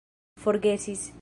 [0.37, 1.13] forgesis